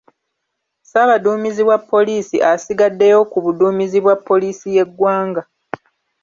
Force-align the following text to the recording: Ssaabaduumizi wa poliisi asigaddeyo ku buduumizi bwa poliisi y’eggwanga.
Ssaabaduumizi 0.83 1.63
wa 1.69 1.77
poliisi 1.89 2.37
asigaddeyo 2.51 3.19
ku 3.31 3.37
buduumizi 3.45 3.97
bwa 4.03 4.15
poliisi 4.27 4.67
y’eggwanga. 4.75 5.41